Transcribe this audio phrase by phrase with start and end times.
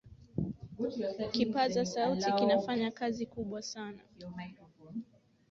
[1.31, 3.99] kipaza sauti kinafanya kazi kubwa sana